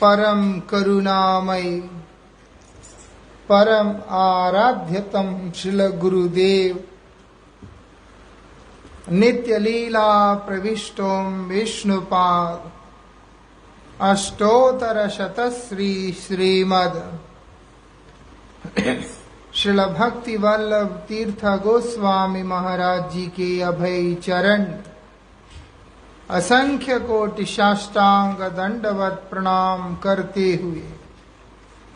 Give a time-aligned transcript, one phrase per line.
[0.00, 1.80] परम करुणामय।
[3.48, 6.84] परम आराध्यतम श्रील गुरुदेव।
[9.10, 12.70] नित्य लीला प्रविष्टोम विष्णुपाद।
[14.00, 17.18] अष्टोतर शत श्री श्रीमद।
[19.54, 24.64] श्रील भक्ति वल्लभ तीर्थ गोस्वामी महाराज जी के अभय चरण।
[26.30, 30.92] असंख्य कोटि साष्टांग दंडवत प्रणाम करते हुए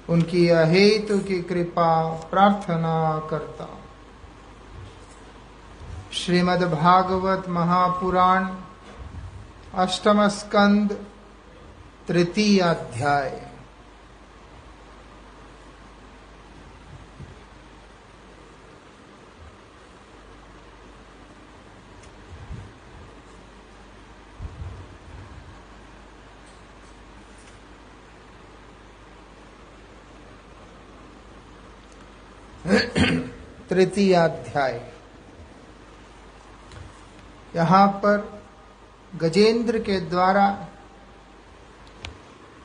[0.09, 3.67] उनकी अहेतु की कृपा प्रार्थना करता
[6.13, 8.47] श्रीमद भागवत महापुराण,
[9.75, 10.93] अष्टम स्कंद,
[12.09, 13.50] तृतीय अध्याय।
[33.71, 34.93] तृतीय अध्याय
[37.57, 38.43] यहाँ पर
[39.17, 40.69] गजेंद्र के द्वारा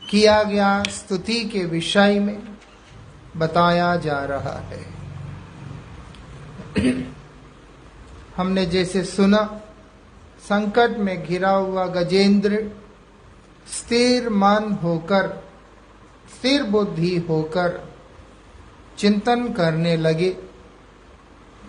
[0.10, 2.58] किया गया स्तुति के विषय में
[3.38, 4.86] बताया जा रहा है।
[8.38, 9.62] हमने जैसे सुना,
[10.40, 12.72] संकट में घिरा हुआ गजेंद्र
[13.68, 15.44] स्थिर मन होकर,
[16.38, 17.95] स्थिर बुद्धि होकर
[18.98, 20.30] चिंतन करने लगे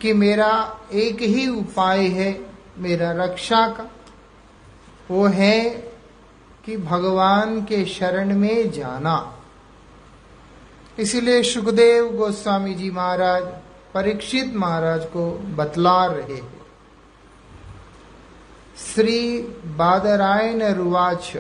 [0.03, 0.53] कि मेरा
[0.93, 2.31] एक ही उपाय है
[2.79, 3.91] मेरा रक्षा का।
[5.11, 5.61] वो है
[6.65, 9.17] कि भगवान के शरण में जाना।
[10.99, 13.43] इसलिए सुखदेव गोस्वामी जी महाराज,
[13.95, 16.41] परीक्षित महाराज को बतला रहे
[18.77, 19.39] श्री
[19.77, 21.33] बादरायन रुवाच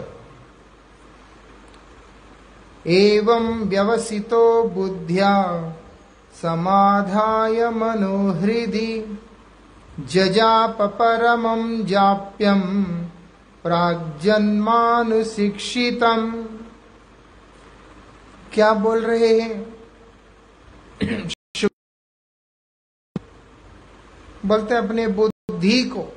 [2.86, 5.74] एवं व्यवसितो बुद्ध्या
[6.42, 9.20] समाधाय मनोहृदि
[10.00, 12.84] जजाप परमं जाप्यम
[13.62, 16.46] प्राग्जन्मानुशिक्षितम
[18.52, 19.76] क्या बोल रहे हैं?
[24.46, 26.12] बोलते अपने बुद्धि को,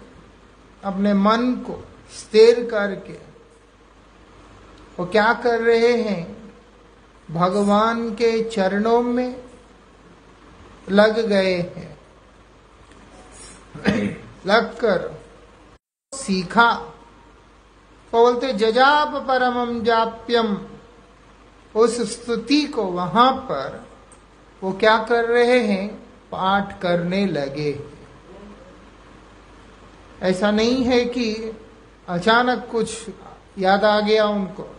[0.84, 3.18] अपने मन को स्थिर करके।
[5.00, 6.39] वो क्या कर रहे हैं?
[7.32, 9.44] भगवान के चरणों में
[10.90, 12.00] लग गए हैं।
[14.46, 15.22] लगकर
[16.14, 16.72] सीखा।
[18.14, 20.68] वो बोलते, जजाप परमम जाप्यम।
[21.76, 23.88] उस स्तुति को वहाँ पर
[24.64, 25.88] वो क्या कर रहे हैं?
[26.32, 27.80] पाठ करने लगे।
[30.22, 31.58] ऐसा नहीं है कि
[32.10, 33.10] अचानक कुछ
[33.58, 34.79] याद आ गया उनको।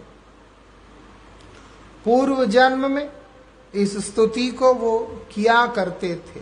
[2.05, 3.13] पूर्व जन्म में
[3.75, 4.99] इस स्तुति को वो
[5.35, 6.41] किया करते थे।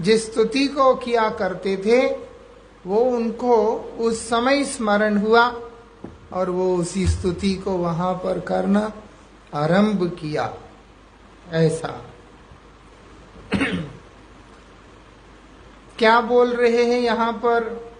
[0.00, 2.06] जिस स्तुति को किया करते थे,
[2.86, 3.56] वो उनको
[3.98, 5.60] उस समय स्मरण हुआ
[6.32, 8.92] और वो उसी स्तुति को वहाँ पर करना
[9.54, 10.54] आरंभ किया।
[11.50, 12.04] ऐसा।
[15.98, 17.92] क्या बोल रहे हैं यहाँ पर?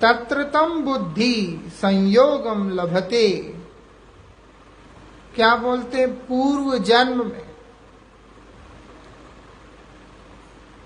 [0.00, 3.61] तत्रतम बुद्धि संयोगम लभते।
[5.34, 6.14] क्या बोलते हैं?
[6.14, 7.52] पूर्व जन्म में।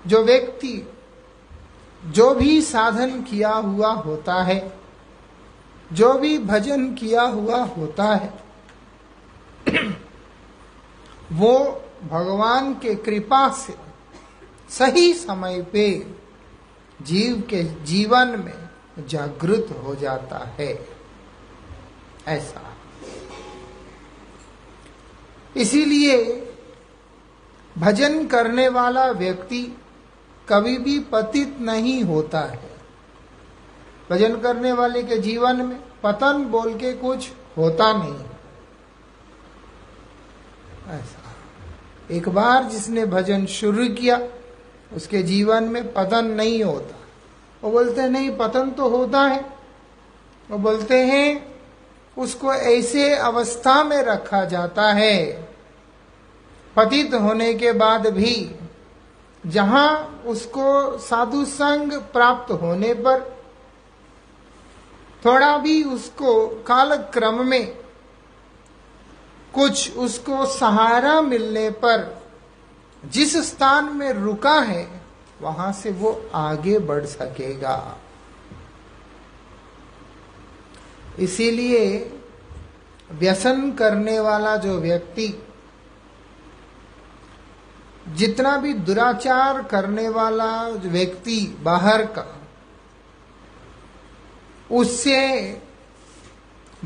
[0.07, 0.93] जो व्यक्ति,
[2.05, 4.79] जो भी साधन किया हुआ होता है,
[5.93, 8.33] जो भी भजन किया हुआ होता है,
[11.31, 13.77] वो भगवान के कृपा से
[14.69, 16.15] सही समय पे
[17.01, 18.69] जीव के जीवन में
[19.07, 20.89] जागृत हो जाता है।
[22.27, 22.76] ऐसा।
[25.55, 26.43] इसीलिए
[27.77, 29.77] भजन करने वाला व्यक्ति
[30.49, 32.77] कभी भी पतित नहीं होता है।
[34.11, 38.19] भजन करने वाले के जीवन में पतन बोल के कुछ होता नहीं।
[40.99, 41.35] ऐसा।
[42.11, 44.21] एक बार जिसने भजन शुरू किया,
[44.93, 46.99] उसके जीवन में पतन नहीं होता।
[47.63, 49.45] वो बोलते नहीं, पतन तो होता है।
[50.51, 51.55] वो बोलते हैं,
[52.17, 55.46] उसको ऐसे अवस्था में रखा जाता है
[56.77, 58.55] पतित होने के बाद भी
[59.45, 63.37] जहाँ उसको साधु संग प्राप्त होने पर
[65.25, 67.67] थोड़ा भी उसको काल क्रम में
[69.53, 72.23] कुछ उसको सहारा मिलने पर
[73.05, 75.01] जिस स्थान में रुका है,
[75.41, 77.97] वहाँ से वो आगे बढ़ सकेगा।
[81.19, 82.11] इसीलिए
[83.11, 85.27] व्यसन करने वाला जो व्यक्ति
[88.13, 92.39] जितना भी दुराचार करने वाला व्यक्ति बाहर का,
[94.71, 95.61] उससे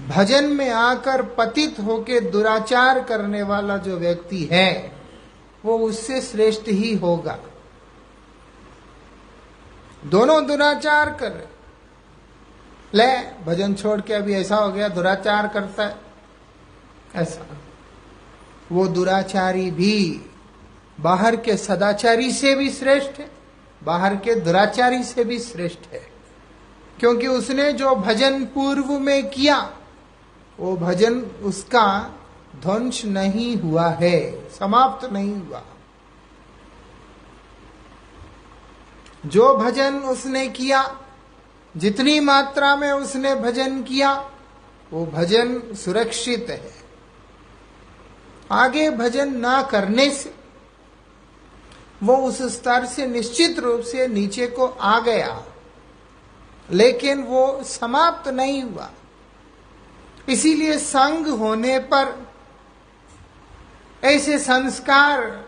[0.07, 5.01] भजन में आकर पतित होके दुराचार करने वाला जो व्यक्ति है,
[5.65, 7.39] वो उससे श्रेष्ठ ही होगा।
[10.05, 11.49] दोनों दुराचार कर।
[12.93, 15.97] ले, भजन छोड़ के अभी ऐसा हो गया, दुराचार करता है।
[17.15, 17.57] ऐसा।
[18.71, 20.30] वो दुराचारी भी
[21.01, 23.31] बाहर के सदाचारी से भी श्रेष्ठ है,
[23.83, 26.11] बाहर के दुराचारी से भी श्रेष्ठ है।
[26.99, 29.77] क्योंकि उसने जो भजन पूर्व में किया,
[30.59, 32.11] वो भजन उसका
[32.61, 35.63] ध्वंस नहीं हुआ है, समाप्त नहीं हुआ।
[39.25, 40.99] जो भजन उसने किया,
[41.77, 44.31] जितनी मात्रा में उसने भजन किया,
[44.93, 46.73] वो भजन सुरक्षित है।
[48.51, 50.40] आगे भजन ना करने से
[52.03, 55.43] वो उस स्तर से निश्चित रूप से नीचे को आ गया।
[56.71, 58.89] लेकिन वो समाप्त नहीं हुआ।
[60.29, 62.27] इसीलिए संग होने पर
[64.03, 65.45] ऐसे संस्कार,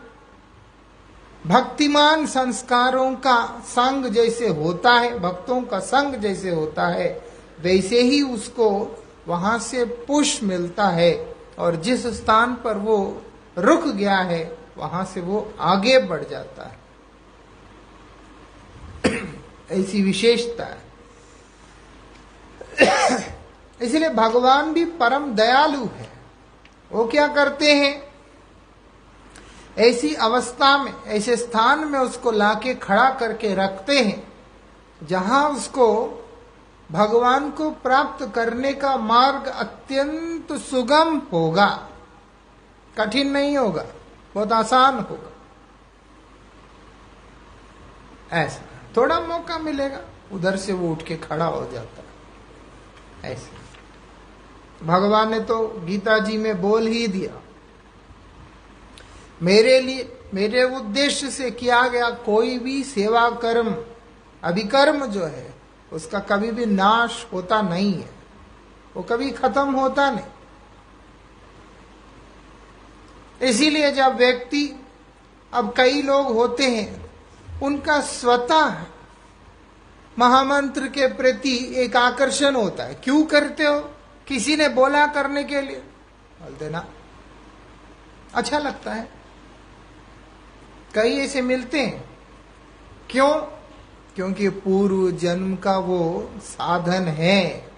[1.48, 7.26] भक्तिमान संस्कारों का संग जैसे होता है, भक्तों का संग जैसे होता है,
[7.62, 13.22] वैसे ही उसको वहाँ से पुष मिलता है और जिस स्थान पर वो
[13.58, 16.84] रुक गया है वहाँ से वो आगे बढ़ जाता है।
[19.72, 20.84] ऐसी विशेषता है।
[23.82, 26.10] इसलिए भगवान भी परम दयालु है।
[26.92, 28.14] वो क्या करते हैं?
[29.78, 34.34] ऐसी अवस्था में, ऐसे स्थान में उसको लाके खड़ा करके रखते हैं,
[35.04, 36.20] जहाँ उसको
[36.92, 41.90] भगवान को प्राप्त करने का मार्ग अत्यंत सुगम होगा।
[42.98, 43.86] कठिन नहीं होगा।
[44.36, 45.30] बहुत आसान होगा।
[48.32, 48.62] ऐसा।
[48.98, 50.00] थोड़ा मौका मिलेगा,
[50.32, 52.14] उधर से वो उठ के खड़ा हो जाता है।
[53.34, 53.64] ऐसे।
[54.86, 57.42] भगवान ने तो गीता जी में बोल ही दिया।
[59.42, 63.86] मेरे लिए, मेरे उद्देश्य से किया गया कोई भी सेवा कर्म,
[64.44, 65.54] अभिकर्म जो है,
[65.94, 68.10] उसका कभी भी नाश होता नहीं है।
[68.96, 70.26] वो कभी खत्म होता नहीं।
[73.44, 74.86] इसीलिए जब व्यक्ति,
[75.54, 77.12] अब कई लोग होते हैं,
[77.64, 78.84] उनका स्वतः
[80.20, 83.80] महामंत्र के प्रति एक आकर्षण होता है। क्यों करते हो?
[84.28, 86.86] किसी ने बोला करने के लिए। बोलते ना
[88.34, 89.12] अच्छा लगता है।
[90.96, 92.20] कई ऐसे मिलते हैं।
[93.10, 93.34] क्यों?
[94.16, 97.72] क्योंकि पूर्व जन्म का वो साधन है।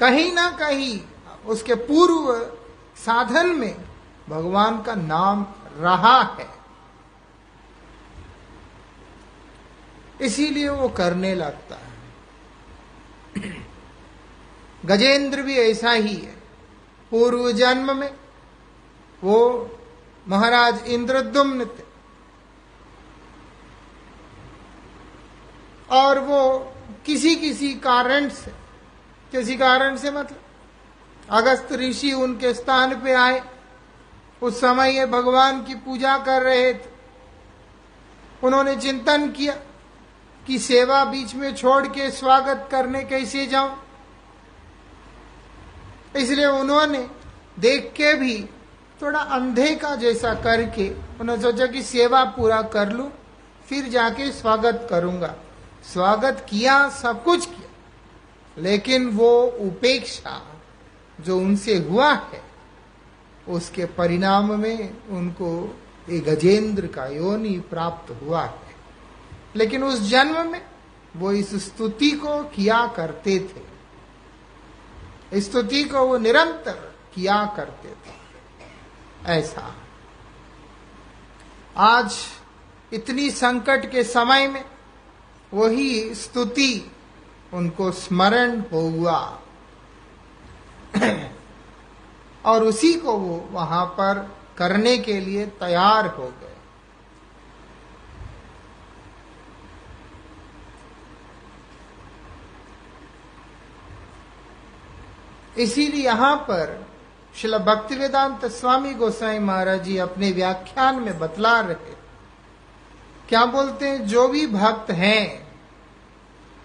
[0.00, 1.00] कहीं ना कहीं
[1.46, 2.55] उसके पूर्व
[2.96, 3.84] साधन में
[4.28, 5.46] भगवान का नाम
[5.76, 6.48] रहा है।
[10.20, 11.86] इसीलिए वो करने लगता है।
[14.84, 16.36] गजेंद्र भी ऐसा ही है।
[17.10, 18.14] पूर्व जन्म में
[19.24, 19.70] वो
[20.28, 21.86] महाराज इंद्रदुम्न थे।
[25.90, 26.72] और वो
[27.06, 28.50] किसी किसी कारण से,
[29.30, 30.40] किसी कारण से मतलब
[31.30, 33.42] अगस्त ऋषि उनके स्थान पे आए।
[34.42, 36.96] उस समय ये भगवान की पूजा कर रहे थे।
[38.42, 39.54] उन्होंने चिंतन किया
[40.46, 43.82] कि सेवा बीच में छोड़ के स्वागत करने कैसे जाऊँ।
[46.16, 47.10] इसलिए उन्होंने
[47.58, 48.48] देख के भी
[49.02, 50.90] थोड़ा अंधे का जैसा करके
[51.20, 53.10] उन्होंने सोचा कि सेवा पूरा कर लू,
[53.68, 55.34] फिर जाके स्वागत करूँगा।
[55.92, 57.68] स्वागत किया, सब कुछ किया।
[58.58, 60.55] लेकिन वो उपेक्षा
[61.20, 62.42] जो उनसे हुआ है,
[63.48, 65.78] उसके परिणाम में उनको
[66.10, 68.76] एक गजेंद्र का योनि प्राप्त हुआ है।
[69.56, 70.66] लेकिन उस जन्म में
[71.16, 73.76] वो इस स्तुति को किया करते थे।
[75.40, 78.14] स्तुति को वो निरंतर किया करते थे।
[79.26, 79.74] ऐसा।
[81.76, 82.16] आज
[82.92, 84.64] इतनी संकट के समय में
[85.54, 86.92] वही स्तुति
[87.52, 89.42] उनको स्मरण हो हुआ।
[92.44, 96.52] और उसी को वो वहाँ पर करने के लिए तैयार हो गए।
[105.62, 106.86] इसीलिए यहाँ पर
[107.36, 111.96] शिला भक्ति वेदांत स्वामी गोसाई महाराज जी अपने व्याख्यान में बतला रहे
[113.28, 114.06] क्या बोलते हैं?
[114.06, 115.52] जो भी भक्त हैं,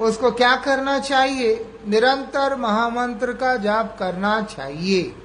[0.02, 1.71] उसको क्या करना चाहिए?
[1.88, 5.16] निरंतर महामंत्र का जाप करना चाहिए।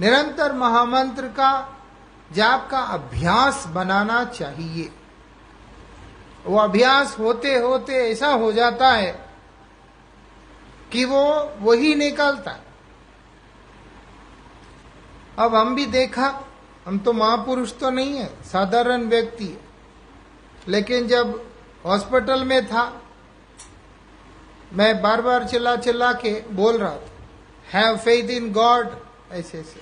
[0.00, 1.78] निरंतर महामंत्र का
[2.32, 4.92] जाप का अभ्यास बनाना चाहिए।
[6.46, 9.30] वो अभ्यास होते होते ऐसा हो जाता है
[10.92, 12.64] कि वो वही निकलता है।
[15.38, 16.40] अब हम भी देखा,
[16.86, 19.60] हम तो महापुरुष तो नहीं है, साधारण व्यक्ति है।
[20.68, 21.50] लेकिन जब
[21.84, 23.01] हॉस्पिटल में था
[24.72, 28.90] मैं बार बार चिल्ला चिल्ला के बोल रहा था हैव फेथ इन गॉड
[29.32, 29.80] ऐसे ऐसे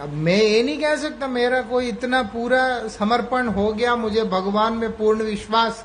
[0.00, 4.72] अब मैं ये नहीं कह सकता, मेरा कोई इतना पूरा समर्पण हो गया, मुझे भगवान
[4.72, 5.84] में पूर्ण विश्वास।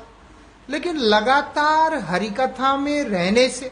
[0.68, 3.70] लेकिन लगातार हरिकथा में रहने से,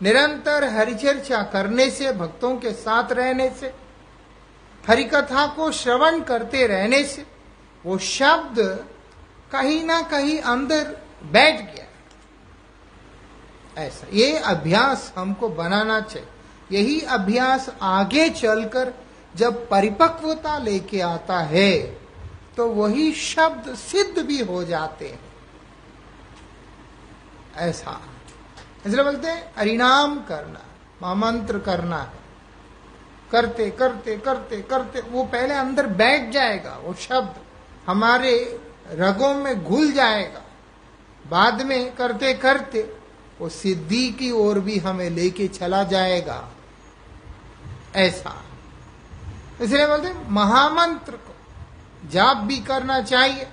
[0.00, 3.72] निरंतर हरिचर्चा करने से, भक्तों के साथ रहने से,
[4.84, 7.26] हरिकथा को श्रवण करते रहने से,
[7.84, 8.60] वो शब्द
[9.52, 11.84] कहीं ना कहीं अंदर बैठ गया।
[13.76, 16.28] ऐसा। ये अभ्यास हमको बनाना चाहिए।
[16.72, 18.92] यही अभ्यास आगे चलकर
[19.34, 21.72] जब परिपक्वता लेके आता है
[22.56, 25.20] तो वही शब्द सिद्ध भी हो जाते हैं।
[27.56, 28.00] ऐसा।
[28.86, 30.60] इसलिए बोलते हैं हरिनाम करना,
[31.02, 32.24] महामंत्र करना है।
[33.32, 37.34] करते करते करते करते, वो पहले अंदर बैठ जाएगा, वो शब्द
[37.86, 40.42] हमारे रगों में घुल जाएगा।
[41.30, 42.96] बाद में करते करते
[43.40, 46.52] वो सिद्धि की ओर भी हमें लेके चला जाएगा।
[47.96, 48.44] ऐसा।
[49.60, 51.34] इसलिए बोलते महामंत्र को
[52.08, 53.48] जाप भी करना चाहिए,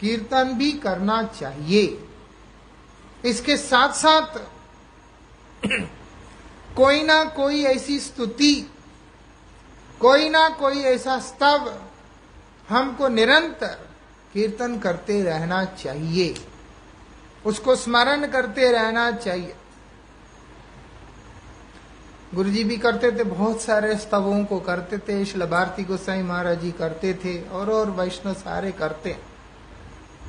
[0.00, 2.08] कीर्तन भी करना चाहिए।
[3.24, 4.38] इसके साथ साथ
[6.76, 8.70] कोई ना कोई ऐसी स्तुति,
[10.00, 11.74] कोई ना कोई ऐसा स्तव
[12.68, 13.88] हमको निरंतर
[14.32, 16.34] कीर्तन करते रहना चाहिए।
[17.46, 19.54] उसको स्मरण करते रहना चाहिए।
[22.34, 26.60] गुरु जी भी करते थे, बहुत सारे स्तवों को करते थे शिल भारती गोसाई महाराज
[26.60, 29.20] जी करते थे, और और वैष्णव सारे करते हैं,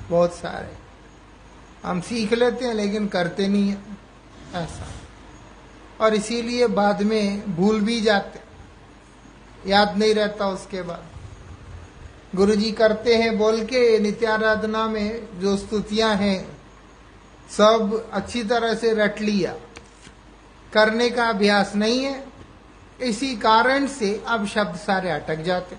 [0.10, 0.78] बहुत सारे।
[1.84, 3.78] हम सीख लेते हैं, लेकिन करते नहीं है,
[4.54, 4.88] ऐसा।
[6.02, 8.40] और इसीलिए बाद में भूल भी जाते
[9.66, 11.04] याद नहीं रहता उसके बाद।
[12.36, 16.55] गुरु जी करते हैं, बोल के नित्याराधना में जो स्तुतियाँ हैं
[17.50, 19.56] सब अच्छी तरह से रट लिया।
[20.74, 22.28] करने का अभ्यास नहीं है।
[23.02, 25.75] इसी कारण से अब शब्द सारे अटक जाते।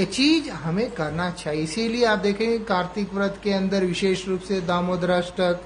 [0.00, 4.60] ये चीज़ हमें करना चाहिए। इसीलिए आप देखेंगे कार्तिक व्रत के अंदर विशेष रूप से
[4.60, 5.60] दामोदराष्टक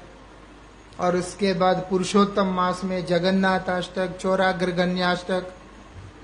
[1.00, 5.54] और उसके बाद पुरुषोत्तम मास में जगन्नाथ अष्टक, चौराग्र चौराग्रगण्याष्टक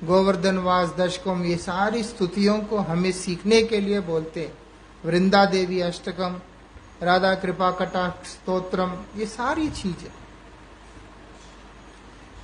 [0.05, 4.53] गोवर्धन वास दशकम ये सारी स्तुतियों को हमें सीखने के लिए बोलते
[5.05, 6.41] वृंदा देवी अष्टकम,
[7.03, 10.13] राधा कृपा कटाक्ष स्तोत्रम, ये सारी चीज़ें।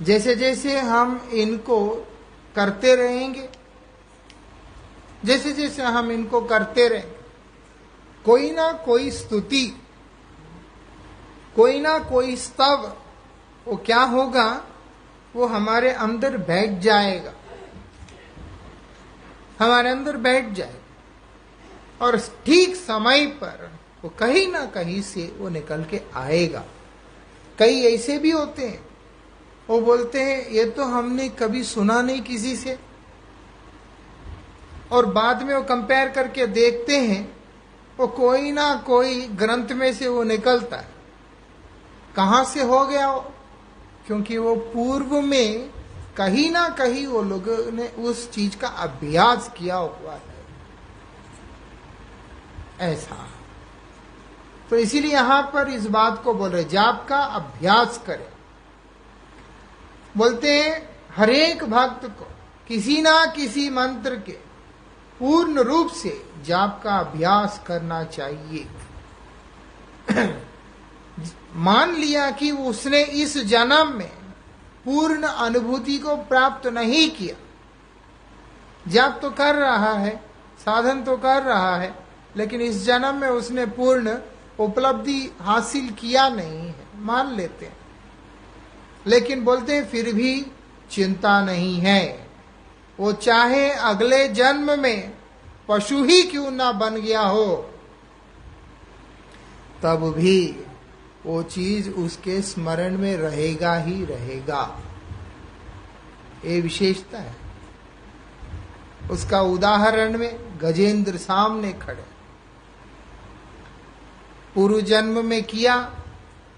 [0.01, 2.07] जैसे जैसे हम इनको
[2.55, 3.49] करते रहेंगे,
[5.25, 7.19] जैसे जैसे हम इनको करते रहेंगे
[8.25, 9.65] कोई ना कोई स्तुति,
[11.55, 12.91] कोई ना कोई स्तव,
[13.67, 14.65] वो क्या होगा?
[15.35, 17.33] वो हमारे अंदर बैठ जाएगा।
[19.59, 20.80] हमारे अंदर बैठ जाएगा।
[22.01, 23.71] और ठीक समय पर
[24.03, 26.63] वो कहीं ना कहीं से वो निकल के आएगा।
[27.59, 28.85] कई ऐसे भी होते हैं।
[29.69, 32.79] वो बोलते हैं, ये तो हमने कभी सुना नहीं किसी से।
[34.91, 37.37] और बाद में वो कंपेयर करके देखते हैं,
[37.97, 40.87] वो कोई ना कोई ग्रंथ में से वो निकलता है।
[42.15, 43.33] कहाँ से हो गया वो?
[44.07, 45.69] क्योंकि वो पूर्व में
[46.17, 50.30] कहीं ना कहीं वो लोगों ने उस चीज़ का अभ्यास किया हुआ है
[52.81, 53.27] ऐसा।
[54.69, 58.27] तो इसीलिए यहाँ पर इस बात को बोल रहे, जाप का अभ्यास करें।
[60.17, 62.27] बोलते हैं, हरेक भक्त को
[62.67, 64.31] किसी ना किसी मंत्र के
[65.19, 68.67] पूर्ण रूप से जाप का अभ्यास करना चाहिए।
[71.55, 74.11] मान लिया कि उसने इस जन्म में
[74.85, 77.35] पूर्ण अनुभूति को प्राप्त नहीं किया।
[78.87, 80.17] जाप तो कर रहा है,
[80.59, 84.17] साधन तो कर रहा है लेकिन इस जन्म में उसने पूर्ण
[84.59, 87.77] उपलब्धि हासिल किया नहीं है। मान लेते हैं।
[89.07, 90.45] लेकिन बोलते हैं, फिर भी
[90.91, 92.27] चिंता नहीं है।
[92.99, 95.13] वो चाहे अगले जन्म में
[95.69, 97.69] पशु ही क्यों ना बन गया हो,
[99.83, 100.63] तब भी
[101.25, 104.81] वो चीज़ उसके स्मरण में रहेगा ही रहेगा।
[106.45, 107.35] ये विशेषता है।
[109.11, 112.10] उसका उदाहरण में गजेंद्र सामने खड़े।
[114.55, 115.75] पूर्व जन्म में किया,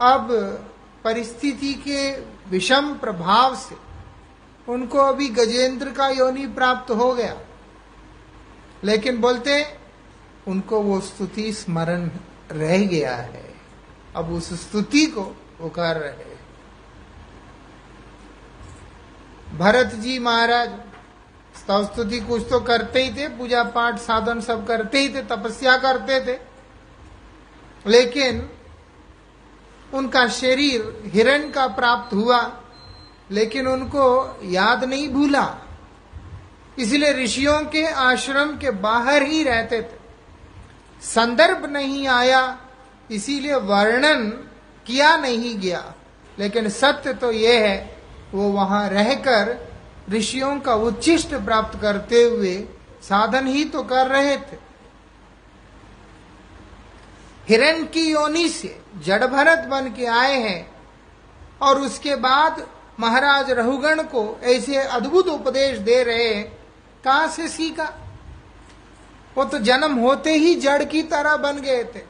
[0.02, 0.28] अब
[1.04, 2.12] परिस्थिति के
[2.50, 3.76] विषम प्रभाव से
[4.72, 7.38] उनको अभी गजेंद्र का योनि प्राप्त हो गया।
[8.84, 9.80] लेकिन बोलते,
[10.48, 12.10] उनको वो स्तुति स्मरण
[12.52, 13.54] रह गया है।
[14.16, 16.34] अब उस स्तुति को वो कर रहे
[19.58, 20.70] भरत जी महाराज,
[21.56, 25.78] स्तव स्तुति कुछ तो करते ही थे, पूजा पाठ, साधन सब करते ही थे, तपस्या
[25.78, 26.53] करते थे।
[27.88, 28.50] लेकिन
[29.94, 32.62] उनका शरीर हिरण का प्राप्त हुआ,
[33.32, 35.58] लेकिन उनको याद नहीं भूला।
[36.80, 40.04] इसलिए ऋषियों के आश्रम के बाहर ही रहते थे।
[41.02, 42.60] संदर्भ नहीं आया,
[43.12, 44.30] इसीलिए वर्णन
[44.88, 45.94] किया नहीं गया।
[46.40, 47.98] लेकिन सत्य तो यह है,
[48.34, 49.74] वो वहाँ रहकर
[50.10, 52.68] ऋषियों का उच्चिष्ट प्राप्त करते हुए
[53.02, 54.73] साधन ही तो कर रहे थे।
[57.50, 60.72] हिरण की योनि से जड़ भरत बन के आए हैं
[61.62, 62.68] और उसके बाद
[63.00, 66.44] महाराज रहुगण को ऐसे अद्भुत उपदेश दे रहे
[67.04, 67.94] कहाँ से सीखा?
[69.38, 72.02] वो तो जन्म होते ही जड़ की तरह बन गए थे।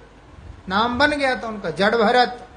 [0.69, 2.47] नाम बन गया था उनका जड़ भरत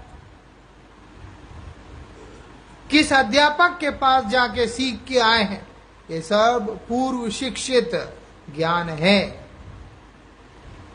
[2.90, 5.66] किस अध्यापक के पास जाके सीख के आए हैं?
[6.11, 7.90] ये सब पूर्व शिक्षित
[8.56, 9.47] ज्ञान है।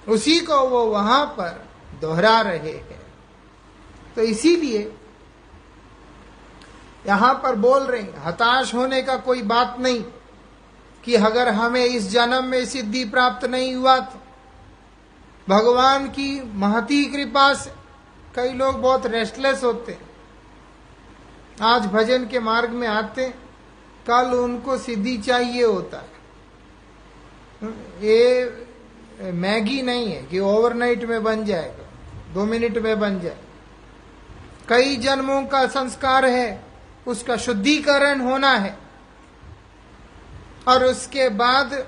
[0.07, 1.70] उसी को वो वहाँ पर
[2.01, 3.01] दोहरा रहे हैं।
[4.15, 4.91] तो इसीलिए
[7.07, 10.03] यहाँ पर बोल रहे हैं, हताश होने का कोई बात नहीं
[11.03, 14.19] कि अगर हमें इस जन्म में सिद्धि प्राप्त नहीं हुआ तो।
[15.47, 17.71] भगवान की महती कृपा से
[18.35, 20.09] कई लोग बहुत रेस्टलेस होते हैं।
[21.63, 23.29] आज भजन के मार्ग में आते
[24.07, 26.19] कल उनको सिद्धि चाहिए होता है।
[28.01, 31.80] ये मैगी नहीं है कि ओवरनाइट में बन जाएगा।
[32.33, 33.37] दो मिनट में बन जाए।
[34.69, 36.63] कई जन्मों का संस्कार है,
[37.07, 38.77] उसका शुद्धिकरण होना है।
[40.67, 41.87] और उसके बाद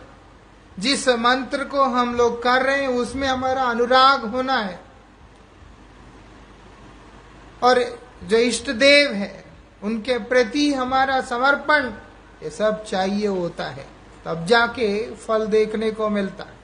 [0.79, 4.79] जिस मंत्र को हम लोग कर रहे हैं, उसमें हमारा अनुराग होना है।
[7.63, 9.45] और जो इष्ट देव है,
[9.83, 11.89] उनके प्रति हमारा समर्पण,
[12.43, 13.87] ये सब चाहिए होता है।
[14.25, 16.62] तब जाके फल देखने को मिलता है।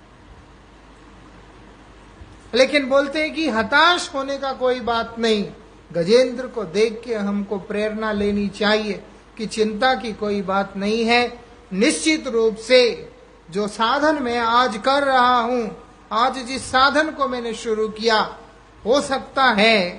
[2.55, 5.45] लेकिन बोलते हैं कि हताश होने का कोई बात नहीं।
[5.93, 9.03] गजेंद्र को देख के हमको प्रेरणा लेनी चाहिए
[9.37, 11.21] कि चिंता की कोई बात नहीं है।
[11.73, 13.09] निश्चित रूप से
[13.51, 15.75] जो साधन मैं आज कर रहा हूँ,
[16.11, 18.19] आज जिस साधन को मैंने शुरू किया,
[18.85, 19.89] हो सकता है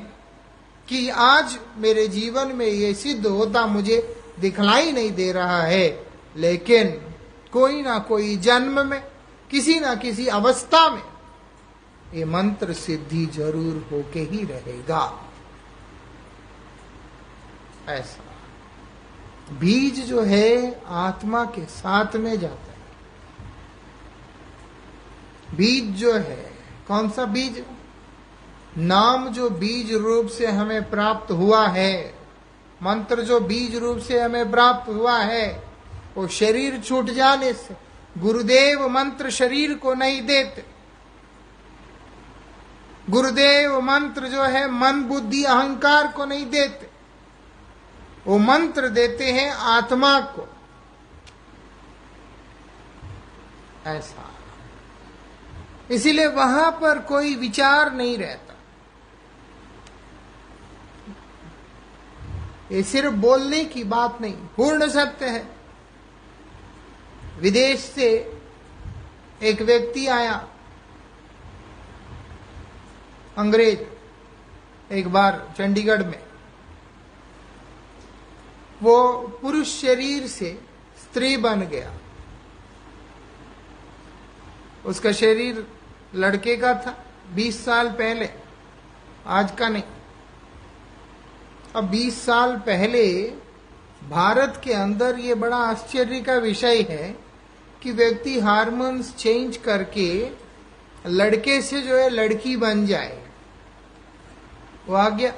[0.89, 6.89] कि आज मेरे जीवन में ये सिद्ध होता मुझे दिखलाई नहीं दे रहा है। लेकिन
[7.53, 9.03] कोई ना कोई जन्म में,
[9.51, 11.03] किसी ना किसी अवस्था में
[12.15, 15.29] ये मंत्र सिद्धि ज़रूर होके ही रहेगा।
[17.89, 18.25] ऐसा।
[19.59, 22.79] बीज जो है, आत्मा के साथ में जाता है।
[25.57, 26.53] बीज जो है,
[26.89, 27.65] कौन सा बीज?
[28.79, 32.15] नाम जो बीज रूप से हमें प्राप्त हुआ है,
[32.83, 35.63] मंत्र जो बीज रूप से हमें प्राप्त हुआ है,
[36.17, 37.77] वो शरीर छूट जाने से,
[38.19, 40.80] गुरुदेव मंत्र शरीर को नहीं देते।
[43.11, 46.91] गुरुदेव मंत्र जो है, मन, बुद्धि, अहंकार को नहीं देते।
[48.27, 50.57] वो मंत्र देते हैं आत्मा को।
[53.87, 54.31] ऐसा।
[55.91, 58.55] इसीलिए वहाँ पर कोई विचार नहीं रहता।
[62.73, 65.57] ये सिर्फ़ बोलने की बात नहीं, पूर्ण सत्य है।
[67.39, 68.39] विदेश से
[69.43, 70.50] एक व्यक्ति आया।
[73.41, 76.23] अंग्रेज़ एक बार चंडीगढ़ में।
[78.83, 80.61] वो पुरुष शरीर से
[81.03, 81.95] स्त्री बन गया।
[84.87, 85.67] उसका शरीर
[86.15, 88.31] लड़के का था, बीस साल पहले,
[89.27, 89.83] आज का नहीं।
[91.77, 93.33] अब 20 साल पहले
[94.09, 97.19] भारत के अंदर ये बड़ा आश्चर्य का विषय है
[97.83, 100.31] कि व्यक्ति हार्मोन्स चेंज करके
[101.07, 103.20] लड़के से जो है लड़की बन जाए।
[104.89, 105.33] वो आ गया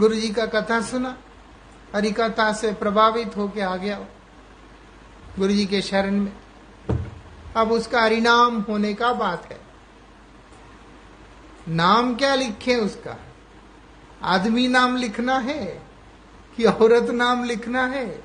[0.00, 1.16] गुरु जी का कथा सुना
[1.94, 3.98] हरि कथा से प्रभावित होके आ गया
[5.38, 6.32] गुरु जी के शरण में।
[7.56, 9.60] अब उसका हरिनाम होने का बात है।
[11.68, 13.16] नाम क्या लिखे उसका?
[14.22, 15.64] आदमी नाम लिखना है
[16.56, 18.24] कि औरत नाम लिखना है?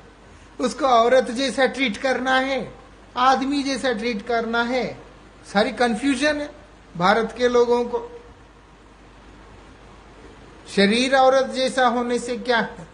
[0.60, 2.74] उसको औरत जैसा ट्रीट करना है,
[3.16, 4.98] आदमी जैसा ट्रीट करना है?
[5.52, 6.50] सारी कंफ्यूजन है
[6.96, 8.17] भारत के लोगों को।
[10.76, 12.88] शरीर औरत जैसा होने से क्या है?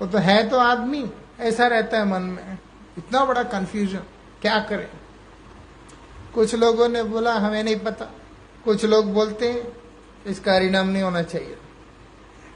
[0.00, 2.58] वो तो है तो आदमी, ऐसा रहता है मन में।
[2.98, 4.00] इतना बड़ा कंफ्यूजन
[4.42, 4.90] क्या करें?
[6.34, 8.04] कुछ लोगों ने बोला, हमें नहीं पता।
[8.64, 9.76] कुछ लोग बोलते हैं,
[10.26, 11.58] इसका परिणाम नहीं होना चाहिए।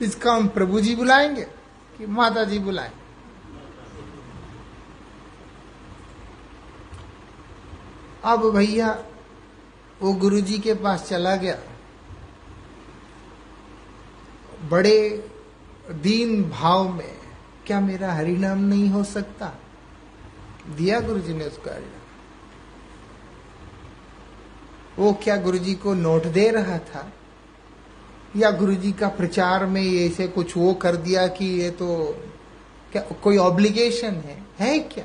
[0.03, 1.43] इसका हम प्रभु जी बुलाएँगे
[1.99, 2.91] कि माता जी बुलाएँ।
[8.25, 9.05] अब भैया,
[10.03, 11.59] वो गुरु जी के पास चला गया।
[14.65, 15.31] बड़े
[15.91, 17.17] दीन भाव में
[17.67, 19.53] क्या मेरा हरिनाम नहीं हो सकता?
[20.77, 21.93] दिया गुरु जी ने उसका हरिनाम।
[24.99, 27.13] वो क्या गुरु जी को नोट दे रहा था?
[28.37, 32.17] या गुरु जी का प्रचार में ऐसे कुछ वो कर दिया कि ये तो
[32.93, 34.43] क्या कोई ऑब्लिगेशन है?
[34.61, 35.05] है क्या?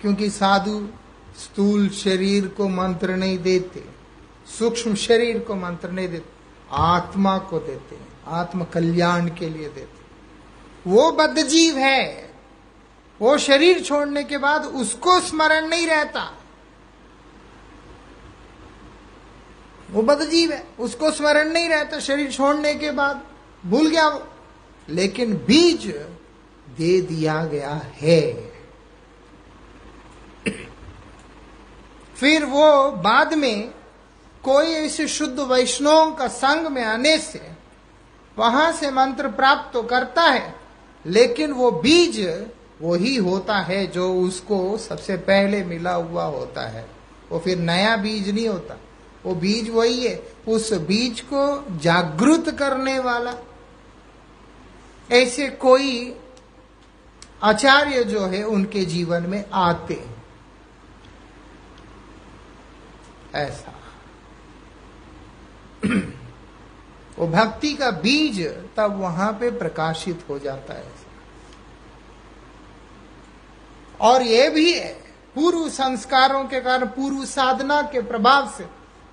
[0.00, 0.88] क्योंकि साधु
[1.36, 3.84] स्थूल शरीर को मंत्र नहीं देते,
[4.58, 6.37] सूक्ष्म शरीर को मंत्र नहीं देते।
[6.72, 9.98] आत्मा को देते हैं आत्म कल्याण के लिए देते
[10.90, 12.34] वो बद्ध जीव है,
[13.20, 16.34] वो शरीर छोड़ने के बाद उसको स्मरण नहीं रहता।
[19.90, 23.22] वो बदजीव है, उसको स्मरण नहीं रहता शरीर छोड़ने के बाद,
[23.66, 24.28] भूल गया वो।
[24.88, 25.86] लेकिन बीज
[26.76, 28.52] दे दिया गया है।
[32.16, 33.74] फिर वो बाद में
[34.48, 37.40] कोई ऐसे शुद्ध वैष्णव का संग में आने से
[38.38, 40.54] वहाँ से मंत्र प्राप्त तो करता है,
[41.06, 42.20] लेकिन वो बीज
[42.82, 46.86] वही होता है जो उसको सबसे पहले मिला हुआ होता है।
[47.30, 48.76] वो फिर नया बीज नहीं होता।
[49.26, 53.34] वो बीज वही है। उस बीज को जागृत करने वाला।
[55.12, 56.14] ऐसे कोई
[57.42, 60.04] आचार्य जो है, उनके जीवन में आते
[63.34, 63.74] ऐसा।
[65.84, 68.40] वो भक्ति का बीज
[68.76, 70.92] तब वहाँ पे प्रकाशित हो जाता है।
[74.00, 74.92] और ये भी है
[75.36, 78.64] पूर्व संस्कारों के कारण, पूर्व साधना के प्रभाव से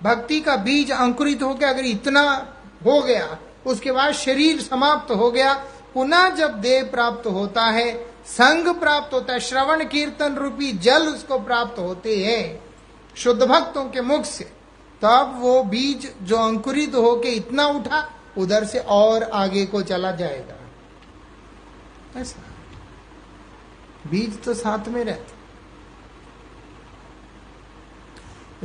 [0.03, 2.21] भक्ति का बीज अंकुरित हो गया अगर इतना
[2.85, 5.53] हो गया, उसके बाद शरीर समाप्त हो गया,
[5.93, 7.93] पुनः जब देह प्राप्त होता है,
[8.25, 12.63] संग प्राप्त होता है, श्रवण कीर्तन रूपी जल उसको प्राप्त होते हैं,
[13.15, 14.51] शुद्ध भक्तों के मुख से।
[15.01, 20.55] तब वो बीज जो अंकुरित होके इतना उठा, उधर से और आगे को चला जाएगा।
[22.21, 22.41] ऐसा।
[24.09, 25.35] बीज तो साथ में रहता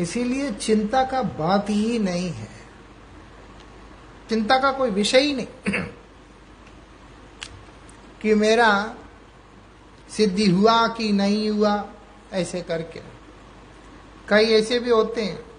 [0.03, 2.49] इसीलिए चिंता का बात ही नहीं है।
[4.29, 5.73] चिंता का कोई विषय ही नहीं।
[8.23, 8.95] कि मेरा
[10.11, 11.85] सिद्धि हुआ कि नहीं हुआ,
[12.33, 13.01] ऐसे करके।
[14.29, 15.50] कई ऐसे भी होते हैं।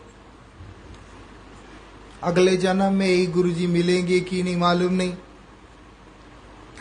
[2.24, 5.18] अगले जन्म में ही गुरुजी मिलेंगे कि नहीं मालूम नहीं।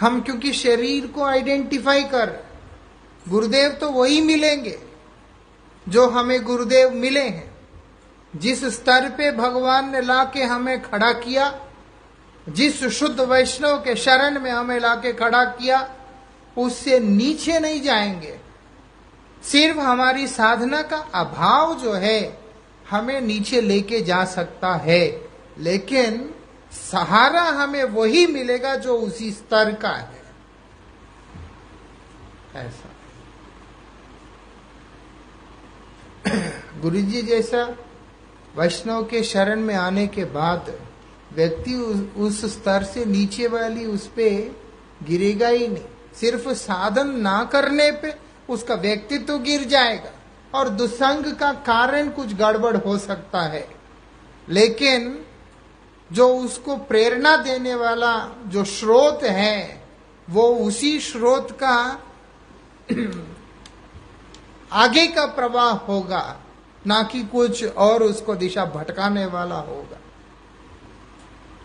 [0.01, 2.47] हम क्योंकि शरीर को आइडेंटिफाई कर,
[3.29, 4.79] गुरुदेव तो वही मिलेंगे,
[5.89, 7.57] जो हमें गुरुदेव मिले हैं।
[8.37, 11.61] जिस स्तर पे भगवान ने लाके हमें खड़ा किया,
[12.49, 15.95] जिस शुद्ध वैष्णव के शरण में हमें लाके खड़ा किया,
[16.59, 18.39] उससे नीचे नहीं जाएँगे।
[19.43, 22.41] सिर्फ़ हमारी साधना का अभाव जो है,
[22.91, 26.35] हमें नीचे लेके जा सकता है। लेकिन
[26.73, 30.23] सहारा हमें वही मिलेगा जो उसी स्तर का है।
[32.57, 32.89] ऐसा।
[36.81, 37.65] गुरु जी जैसा
[38.57, 40.73] वैष्णव के शरण में आने के बाद
[41.33, 41.75] व्यक्ति
[42.17, 44.31] उस स्तर से नीचे वाली उस पे
[45.03, 45.85] गिरेगा ही नहीं।
[46.15, 48.15] सिर्फ़ साधन ना करने पे
[48.49, 50.13] उसका व्यक्तित्व तो गिर जाएगा
[50.55, 53.69] और दुसंग का कारण कुछ गड़बड़ हो सकता है।
[54.49, 55.25] लेकिन
[56.13, 59.89] जो उसको प्रेरणा देने वाला जो स्रोत है,
[60.31, 62.01] वो उसी स्रोत का
[64.73, 66.41] आगे का प्रवाह होगा,
[66.87, 69.99] ना कि कुछ और उसको दिशा भटकाने वाला होगा।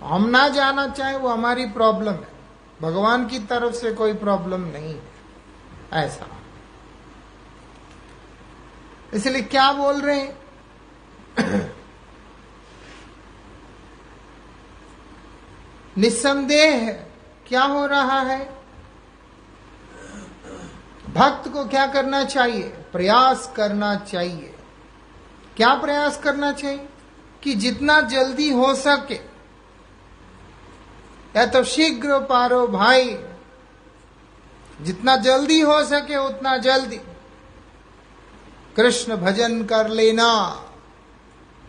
[0.08, 2.36] हम ना जाना चाहे वो हमारी प्रॉब्लम है।
[2.82, 5.12] भगवान की तरफ़ से कोई प्रॉब्लम नहीं है।
[5.94, 6.28] ऐसा।
[9.14, 10.38] इसलिए क्या बोल रहे हैं?
[15.98, 17.06] निस्संदेह
[17.48, 18.56] क्या हो रहा है?
[21.14, 22.64] भक्त को क्या करना चाहिए?
[22.64, 24.56] प्रयास करना चाहिए।
[25.58, 26.90] क्या प्रयास करना चाहिए?
[27.44, 29.16] कि जितना जल्दी हो सके।
[31.36, 33.24] या तो शीघ्र पारो भाई।
[34.82, 36.98] जितना जल्दी हो सके, उतना जल्दी।
[38.76, 40.62] कृष्ण भजन कर लेना।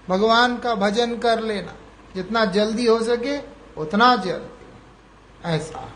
[0.09, 1.75] भगवान का भजन कर लेना।
[2.15, 4.57] जितना जल्दी हो सके उतना जल्दी
[5.45, 5.93] ऐसा।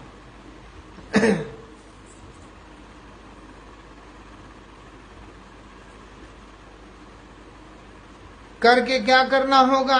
[8.63, 9.99] करके क्या करना होगा?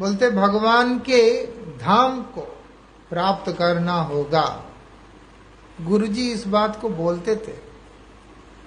[0.00, 1.46] बोलते, भगवान के
[1.78, 2.40] धाम को
[3.10, 4.64] प्राप्त करना होगा।
[5.80, 7.68] गुरुजी इस बात को बोलते थे।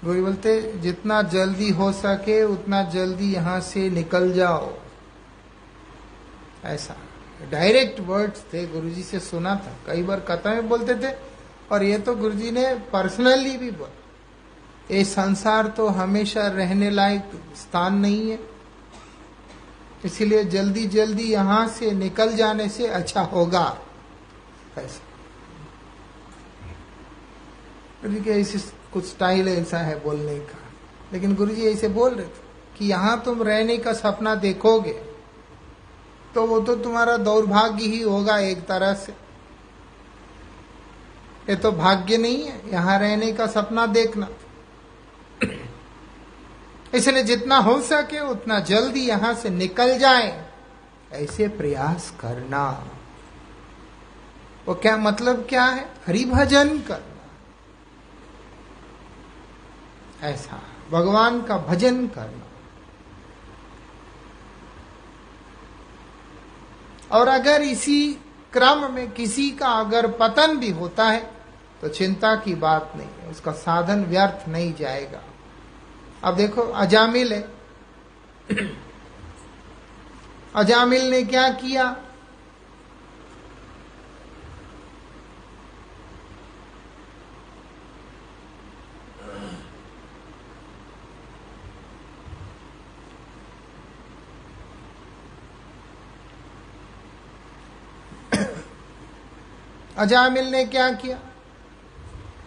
[0.03, 4.73] गुरु बोलते, जितना जल्दी हो सके, उतना जल्दी यहाँ से निकल जाओ।
[6.63, 6.95] ऐसा।
[7.49, 11.15] डायरेक्ट वर्ड्स थे, गुरुजी से सुना था। कई बार कथा में बोलते थे,
[11.71, 13.97] और ये तो गुरुजी ने पर्सनली भी बोला।
[14.95, 18.39] ये संसार तो हमेशा रहने लायक स्थान नहीं है।
[20.05, 23.77] इसलिए जल्दी जल्दी यहाँ से निकल जाने से अच्छा होगा।
[24.77, 25.01] ऐसा।
[28.31, 28.59] ऐसे
[28.93, 30.57] कुछ स्टाइल ऐसा है बोलने का।
[31.13, 35.10] लेकिन गुरु जी ऐसे बोल रहे थे कि यहाँ तुम रहने का सपना देखोगे।
[36.35, 39.11] तो वो तो तुम्हारा दौर्भाग्य ही होगा एक तरह से।
[41.49, 44.27] ये तो भाग्य नहीं है, यहाँ रहने का सपना देखना।
[46.93, 50.45] इसलिए जितना हो सके उतना जल्दी यहाँ से निकल जाए।
[51.13, 52.87] ऐसे प्रयास करना।
[54.67, 55.85] वो क्या मतलब क्या है?
[56.07, 57.09] हरिभजन करना।
[60.27, 62.45] ऐसा, भगवान का भजन करना।
[67.11, 68.13] और अगर इसी
[68.53, 71.31] क्रम में किसी का अगर पतन भी होता है
[71.81, 75.21] तो चिंता की बात नहीं है, उसका साधन व्यर्थ नहीं जाएगा।
[76.23, 77.41] अब देखो, अजामिल है।
[80.55, 81.95] अजामिल ने क्या किया?
[100.01, 101.19] अजामिल ने क्या किया?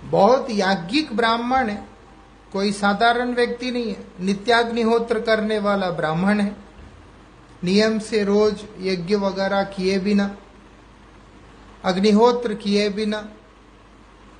[0.05, 1.89] बहुत याज्ञिक ब्राह्मण है।
[2.53, 6.57] कोई साधारण व्यक्ति नहीं है। नित्याग्निहोत्र करने वाला ब्राह्मण है।
[7.65, 10.37] नियम से रोज यज्ञ वगैरह किए बिना,
[11.85, 13.31] अग्निहोत्र किए बिना,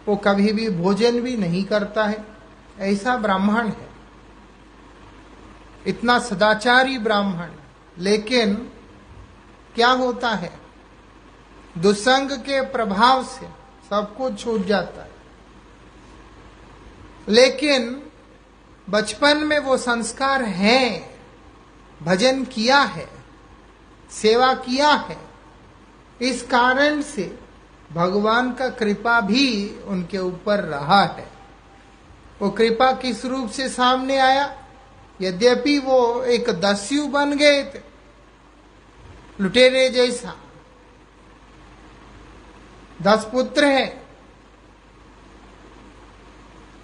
[0.09, 2.25] वो कभी भी भोजन भी नहीं करता है।
[2.79, 3.91] ऐसा ब्राह्मण है।
[5.87, 7.49] इतना सदाचारी ब्राह्मण।
[7.99, 8.71] लेकिन
[9.75, 10.64] क्या होता है?
[11.79, 13.47] दुसंग के प्रभाव से
[13.91, 15.11] सब कुछ छूट जाता है।
[17.29, 18.03] लेकिन
[18.91, 21.21] बचपन में वो संस्कार हैं,
[22.03, 23.09] भजन किया है,
[24.11, 25.19] सेवा किया है,
[26.21, 27.39] इस कारण से
[27.93, 31.29] भगवान का कृपा भी उनके ऊपर रहा है।
[32.43, 34.65] वो कृपा किस रूप से सामने आया?
[35.21, 37.81] यद्यपि वो एक दस्यु बन गए थे,
[39.41, 40.37] लुटेरे जैसा।
[43.05, 44.07] दस पुत्र है।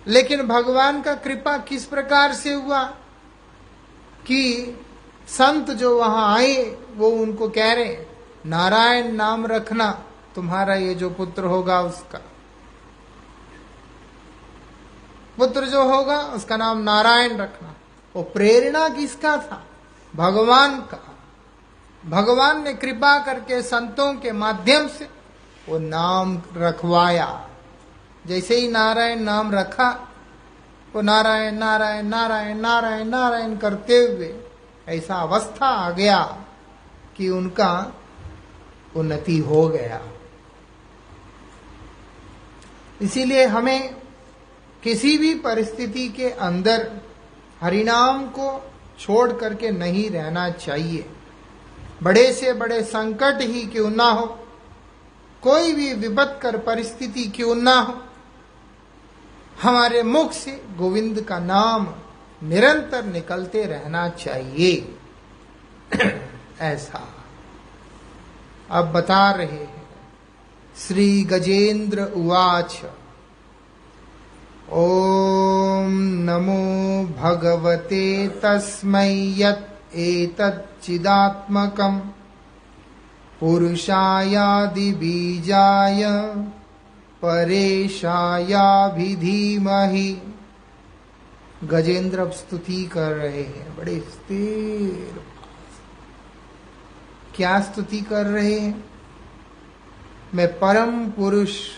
[0.07, 2.85] लेकिन भगवान का कृपा किस प्रकार से हुआ
[4.27, 4.67] कि
[5.29, 8.07] संत जो वहाँ आए, वो उनको कह रहे,
[8.47, 10.05] नारायण नाम रखना,
[10.35, 12.19] तुम्हारा ये जो पुत्र होगा उसका।
[15.37, 17.75] पुत्र जो होगा, उसका नाम नारायण रखना।
[18.17, 19.67] वो प्रेरणा किसका था?
[20.17, 21.19] भगवान का।
[22.07, 25.20] भगवान ने कृपा करके संतों के माध्यम से
[25.71, 27.49] वो नाम रखवाया।
[28.27, 30.09] जैसे ही नारायण नाम रखा,
[30.97, 34.35] वो नारायण नारायण नारायण नारायण नारायण करते हुए
[34.89, 36.45] ऐसा अवस्था आ गया
[37.17, 37.93] कि उनका
[38.97, 40.01] उन्नति हो गया।
[43.03, 43.95] इसीलिए हमें
[44.83, 47.01] किसी भी परिस्थिति के अंदर
[47.61, 51.11] हरिनाम को छोड़ करके नहीं रहना चाहिए।
[52.03, 54.47] बड़े से बड़े संकट ही क्यों ना हो।
[55.43, 58.03] कोई भी विपत कर परिस्थिति क्यों ना हो।
[59.63, 61.95] हमारे मुख से गोविंद का नाम
[62.43, 64.99] निरंतर निकलते रहना चाहिए।
[66.61, 67.09] ऐसा।
[68.71, 69.89] अब बता रहे हैं।
[70.77, 72.83] श्री गजेंद्र उवाच।
[74.73, 82.20] ओम नमो भगवते तस्मै यत् एतच्चिदात्मकम्।
[83.41, 86.05] पुरुषायादिबीजाय
[87.23, 90.23] परेशायाभिधीमहि।
[91.65, 95.23] गजेंद्र अब स्तुति कर रहे हैं, बड़े स्थिर।
[97.35, 98.85] क्या स्तुति कर रहे हैं?
[100.35, 101.69] मैं परम पुरुष,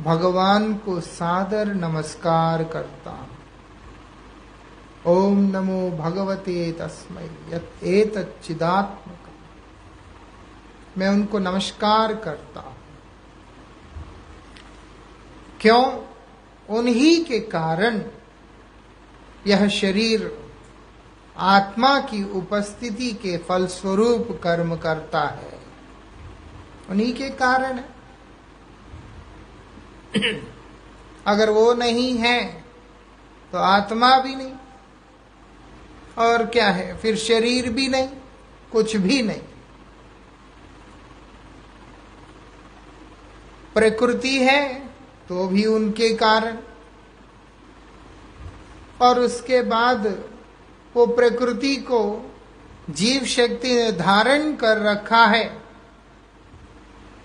[0.00, 3.28] भगवान को सादर नमस्कार करता हूँ।
[5.06, 7.30] ओम नमो भगवते तस्मय
[7.82, 9.05] एतच्चिदात्मक
[10.98, 12.76] मैं उनको नमस्कार करता हूँ।
[15.60, 15.84] क्यों?
[16.68, 18.02] उन्हीं के कारण
[19.46, 20.50] यह शरीर
[21.36, 25.58] आत्मा की उपस्थिति के फलस्वरूप कर्म करता है।
[26.90, 27.96] उन्हीं के कारण है।
[31.26, 32.64] अगर वो नहीं है
[33.52, 34.52] तो आत्मा भी नहीं।
[36.18, 36.96] और क्या है?
[36.96, 38.08] फिर शरीर भी नहीं,
[38.72, 39.42] कुछ भी नहीं।
[43.76, 44.62] प्रकृति है
[45.28, 46.56] तो भी उनके कारण।
[49.00, 50.06] और उसके बाद
[50.94, 52.00] वो प्रकृति को
[52.90, 55.46] जीव शक्ति ने धारण कर रखा है।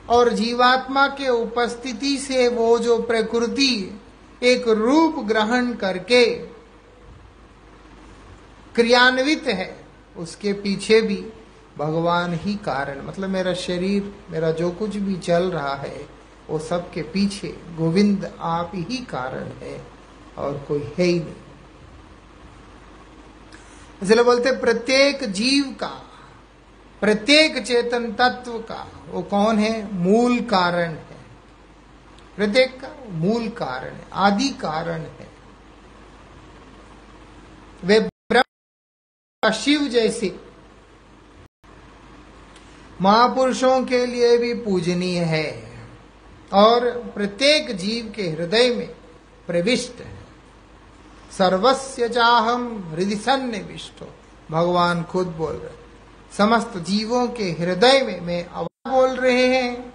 [0.10, 4.00] और जीवात्मा के उपस्थिति से वो जो प्रकृति
[4.44, 6.26] एक रूप ग्रहण करके
[8.76, 9.76] क्रियान्वित है,
[10.18, 11.24] उसके पीछे भी
[11.78, 17.02] भगवान ही कारण। मतलब मेरा शरीर, मेरा जो कुछ भी चल रहा है वो सबके
[17.02, 19.88] पीछे गोविंद आप ही कारण है
[20.38, 21.36] और कोई है ही नहीं।
[24.04, 26.10] इसलिए बोलते प्रत्येक जीव का,
[27.02, 29.94] प्रत्येक चेतन तत्व का, वो कौन है?
[29.94, 31.22] मूल कारण है।
[32.36, 35.30] प्रत्येक का मूल कारण है, आदि कारण है।
[37.84, 40.40] वे ब्रह्म, शिव जैसे।
[43.02, 45.71] महापुरुषों के लिए भी पूजनीय है।
[46.54, 48.90] और प्रत्येक जीव के हृदय में
[49.48, 50.22] प्रविष्ट है।
[51.38, 54.04] सर्वस्य चाहम हृदय सन्निविष्ट।
[54.52, 55.72] भगवान खुद बोल रहे
[56.38, 59.94] समस्त जीवों के हृदय में मैं आवाज़ बोल रहे हैं।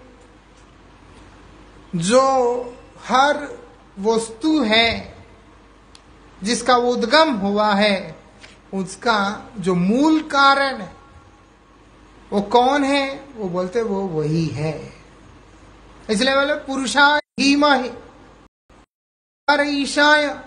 [1.97, 2.61] जो
[3.09, 3.59] हर
[3.99, 5.17] वस्तु है,
[6.43, 8.19] जिसका उद्गम हुआ है,
[8.75, 10.97] उसका जो मूल कारण है,
[12.33, 13.25] वो कौन है?
[13.37, 14.96] वो बोलते वो वही है।
[16.11, 17.91] इसलिए बोले पुरुषा धीमा ही
[19.83, 20.41] ईशाय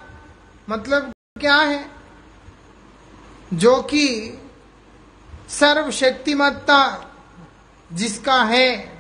[0.70, 1.92] मतलब क्या है?
[3.54, 4.38] जो कि
[5.50, 7.12] सर्वशक्तिमत्ता
[7.94, 9.00] जिसका है,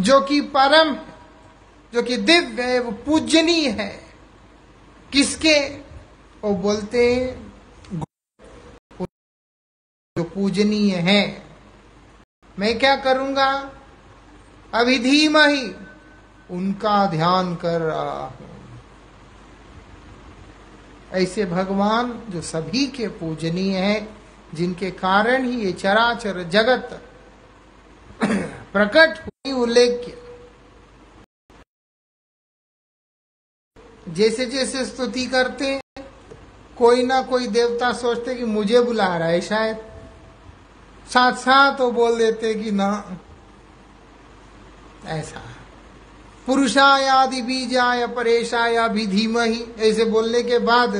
[0.00, 0.96] जो कि परम
[1.94, 4.14] जो कि दिव्य है, वो पूजनीय है।
[5.12, 5.68] किसके?
[6.42, 7.34] वो बोलते
[10.18, 11.46] जो पूजनीय है।
[12.58, 13.75] मैं क्या करूँगा?
[14.76, 15.74] अभी धीमा ही
[16.50, 18.54] उनका ध्यान कर रहा हूँ।
[21.12, 24.08] ऐसे भगवान जो सभी के पूजनीय है,
[24.54, 27.00] जिनके कारण ही ये चराचर जगत
[28.72, 30.16] प्रकट हुई उल्लेख्य।
[34.08, 36.04] जैसे जैसे स्तुति करते हैं,
[36.78, 39.76] कोई ना कोई देवता सोचते कि मुझे बुला रहा है शायद।
[41.08, 42.88] साथ साथ वो बोल देते कि ना
[45.08, 45.42] ऐसा।
[46.46, 50.96] पुरुषायादि बीजाय परेशाया भी धीम ही ऐसे बोलने के बाद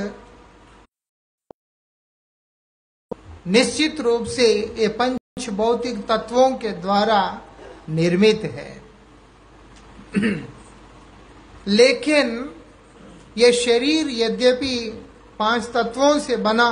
[3.47, 4.47] निश्चित रूप से
[4.79, 7.21] ये पंच भौतिक तत्वों के द्वारा
[7.89, 8.83] निर्मित है।
[11.67, 12.29] लेकिन
[13.39, 14.77] ये शरीर यद्यपि
[15.39, 16.69] पाँच तत्वों से बना,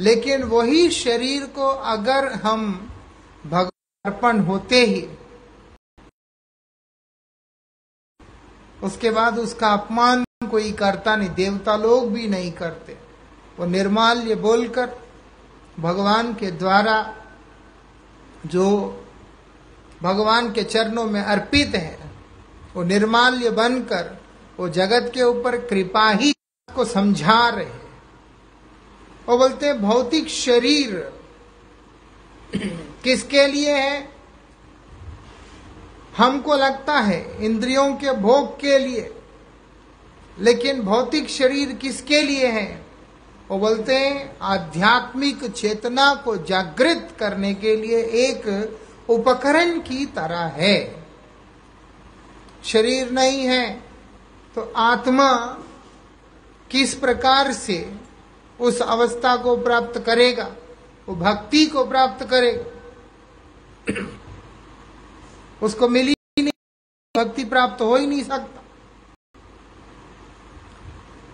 [0.00, 2.66] लेकिन वही शरीर को अगर हम
[3.46, 3.70] भगवान
[4.04, 5.00] अर्पण होते ही
[8.82, 12.96] उसके बाद उसका अपमान कोई करता नहीं, देवता लोग भी नहीं करते।
[13.58, 14.90] वो निर्माल्य बोलकर
[15.80, 17.14] भगवान के द्वारा
[18.46, 18.66] जो
[20.02, 21.98] भगवान के चरणों में अर्पित है,
[22.76, 24.16] वो निर्माल्य बनकर
[24.58, 26.32] वो जगत के ऊपर कृपा ही
[26.68, 27.76] को समझा रहे
[29.28, 30.94] वो बोलते भौतिक शरीर
[33.04, 34.17] किसके लिए है?
[36.18, 39.10] हमको लगता है इंद्रियों के भोग के लिए,
[40.38, 42.86] लेकिन भौतिक शरीर किसके लिए है?
[43.50, 48.46] वो बोलते हैं, आध्यात्मिक चेतना को जागृत करने के लिए एक
[49.08, 51.06] उपकरण की तरह है।
[52.64, 53.70] शरीर नहीं है
[54.56, 55.30] तो आत्मा
[56.70, 57.78] किस प्रकार से
[58.58, 60.50] उस अवस्था को प्राप्त करेगा?
[61.08, 62.64] वो भक्ति को प्राप्त करेगा।
[65.62, 66.14] उसको मिली
[67.18, 68.62] भक्ति प्राप्त हो ही नहीं सकता।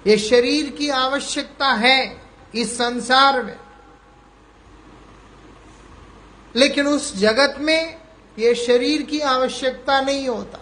[0.06, 2.22] ये शरीर की आवश्यकता है
[2.54, 3.58] इस संसार में।
[6.56, 8.00] लेकिन उस जगत में
[8.38, 10.60] ये शरीर की आवश्यकता नहीं होता।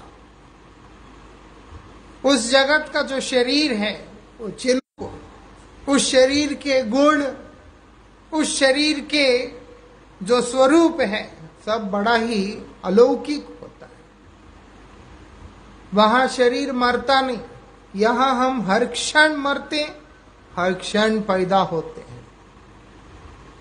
[2.24, 4.08] उस जगत का जो शरीर है,
[4.40, 5.18] वो चिन्ह,
[5.88, 7.26] उस शरीर के गुण,
[8.32, 9.46] उस शरीर के
[10.26, 13.51] जो स्वरूप है, सब बड़ा ही अलौकिक
[15.94, 17.40] वहाँ शरीर मरता नहीं।
[17.96, 19.82] यहाँ हम हर क्षण मरते,
[20.56, 22.26] हर क्षण पैदा होते हैं।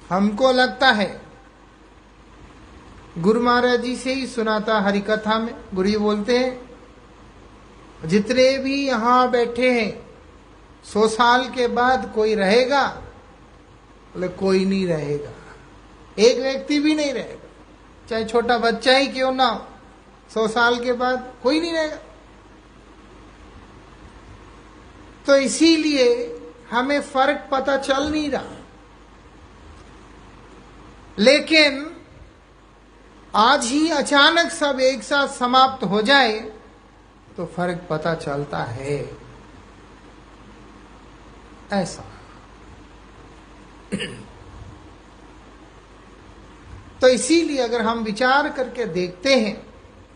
[0.10, 1.22] हमको लगता है,
[3.18, 6.70] गुरु महाराज जी से ही सुनाता हरिकथा में, गुरु जी बोलते हैं,
[8.06, 10.10] जितने भी यहाँ बैठे हैं,
[10.84, 12.86] सौ साल के बाद कोई रहेगा?
[14.14, 15.32] बोले, कोई नहीं रहेगा।
[16.20, 17.50] एक व्यक्ति भी नहीं रहेगा।
[18.10, 19.66] चाहे छोटा बच्चा ही क्यों ना हो,
[20.34, 21.98] सौ साल के बाद कोई नहीं रहेगा।
[25.26, 26.40] तो इसीलिए
[26.72, 28.58] हमें फ़र्क पता चल नहीं रहा।
[31.20, 31.98] लेकिन
[33.36, 36.40] आज ही अचानक सब एक साथ समाप्त हो जाए
[37.38, 39.18] तो फ़र्क पता चलता है।
[41.74, 42.04] ऐसा।
[47.02, 49.74] तो इसीलिए अगर हम विचार करके देखते हैं,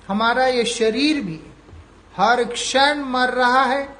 [0.07, 1.39] हमारा ये शरीर भी
[2.17, 3.94] हर क्षण मर रहा है।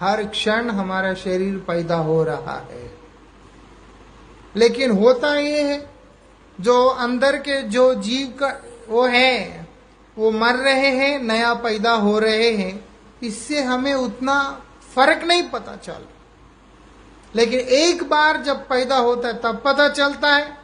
[0.00, 2.98] हर क्षण हमारा शरीर पैदा हो रहा है।
[4.56, 5.90] लेकिन होता ये है,
[6.60, 9.68] जो अंदर के जो जीव का वो है,
[10.18, 12.88] वो मर रहे हैं, नया पैदा हो रहे हैं,
[13.22, 14.62] इससे हमें उतना
[14.94, 16.04] फ़र्क नहीं पता चल
[17.36, 20.58] लेकिन एक बार जब पैदा होता है, तब पता चलता है।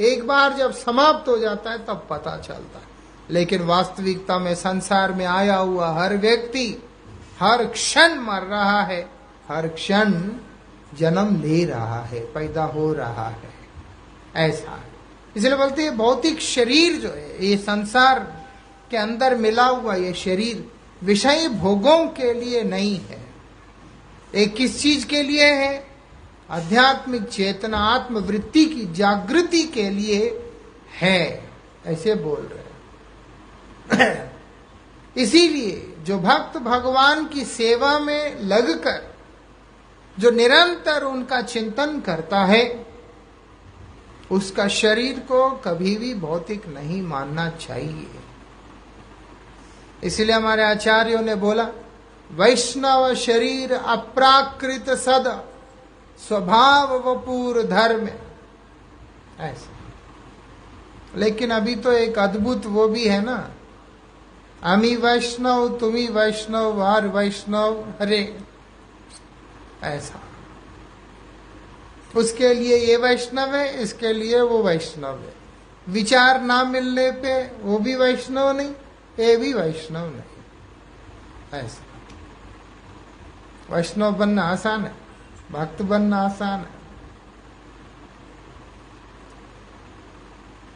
[0.00, 2.84] एक बार जब समाप्त हो जाता है, तब पता चलता है।
[3.30, 6.87] लेकिन वास्तविकता में संसार में आया हुआ हर व्यक्ति
[7.40, 9.10] हर क्षण मर रहा है।
[9.48, 10.30] हर क्षण
[10.94, 13.54] जन्म ले रहा है, पैदा हो रहा है।
[14.36, 14.84] ऐसा
[15.36, 18.44] इसलिए बोलते हैं, भौतिक शरीर जो है, ये संसार
[18.90, 20.72] के अंदर मिला हुआ ये शरीर
[21.02, 23.26] विषय भोगों के लिए नहीं है।
[24.34, 25.86] एक किस चीज़ के लिए है?
[26.50, 30.50] आध्यात्मिक चेतना, आत्मवृत्ति की जागृति के लिए
[31.00, 31.50] है,
[31.86, 32.68] ऐसे बोल रहे
[35.22, 39.14] इसीलिए जो भक्त भगवान की सेवा में लगकर,
[40.18, 42.86] जो निरंतर उनका चिंतन करता है,
[44.30, 48.10] उसका शरीर को कभी भी भौतिक नहीं मानना चाहिए।
[50.04, 51.68] इसलिए हमारे आचार्यों ने बोला,
[52.30, 55.44] वैष्णव शरीर अप्राकृत सद,
[56.28, 58.08] स्वभाव वपूर धर्म।
[59.40, 59.70] ऐसा।
[61.16, 63.50] लेकिन अभी तो एक अद्भुत वो भी है ना
[64.62, 68.38] अमी वैष्णव तुम्ही वैष्णव, वार वैष्णव, हरे।
[69.82, 70.20] ऐसा।
[72.16, 75.34] उसके लिए ये वैष्णव है, इसके लिए वो वैष्णव है।
[75.88, 78.70] विचार ना मिलने पे वो भी वैष्णव नहीं,
[79.20, 81.84] ये भी वैष्णव नहीं। ऐसा।
[83.74, 84.94] वैष्णव बनना आसान है,
[85.52, 86.78] भक्त बनना आसान है।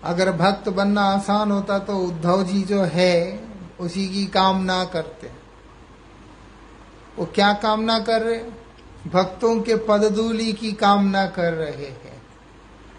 [0.05, 3.52] अगर भक्त बनना आसान होता तो उद्धव जी जो है
[3.83, 5.43] उसी की कामना करते हैं।
[7.19, 8.41] वो क्या कामना कर रहे
[9.11, 12.23] भक्तों के पददूली की कामना कर रहे हैं।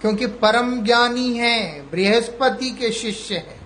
[0.02, 3.60] क्योंकि परम ज्ञानी है, बृहस्पति के शिष्य है।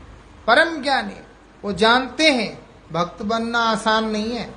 [0.47, 1.21] परम ज्ञानी,
[1.63, 4.55] वो जानते हैं, भक्त बनना आसान नहीं है।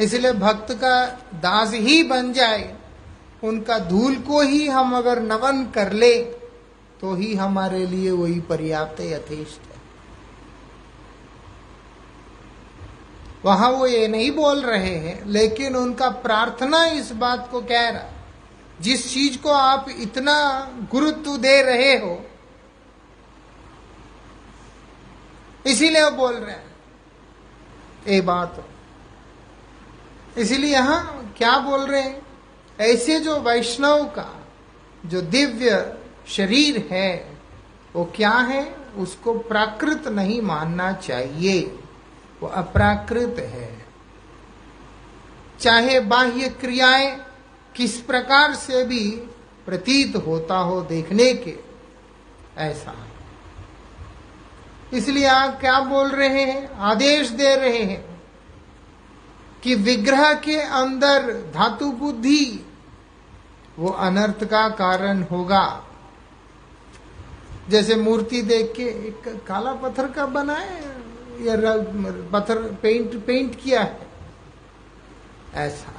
[0.00, 2.76] इसलिए भक्त का दास ही बन जाए,
[3.44, 6.22] उनका धूल को ही हम अगर नवन कर ले
[7.00, 9.77] तो ही हमारे लिए वही पर्याप्त यथेष्ट है।
[13.44, 18.12] वहाँ वो ये नहीं बोल रहे हैं, लेकिन उनका प्रार्थना इस बात को कह रहा,
[18.80, 20.36] जिस चीज़ को आप इतना
[20.90, 22.24] गुरुत्व दे रहे हो,
[25.66, 26.76] इसीलिए वो बोल रहे हैं।
[28.08, 28.64] ये बात
[30.38, 32.26] इसीलिए यहाँ क्या बोल रहे हैं?
[32.80, 34.46] ऐसे जो वैष्णव का
[35.06, 37.38] जो दिव्य शरीर है,
[37.96, 38.62] वो क्या है?
[38.96, 41.78] उसको प्राकृत नहीं मानना चाहिए।
[42.42, 43.86] वो अप्राकृत है।
[45.60, 47.16] चाहे बाह्य क्रियाएँ
[47.74, 49.10] किस प्रकार से भी
[49.66, 51.56] प्रतीत होता हो देखने के,
[52.56, 52.94] ऐसा।
[54.92, 56.70] इसलिए आप क्या बोल रहे हैं?
[56.70, 58.20] आदेश दे रहे हैं
[59.62, 62.64] कि विग्रह के अंदर धातु बुद्धि
[63.78, 65.84] वो अनर्थ का कारण होगा।
[67.68, 70.80] जैसे मूर्ति देख के एक काला पत्थर का बनाए
[72.32, 74.08] पत्थर पेंट पेंट किया है।
[75.54, 75.94] ऐसा।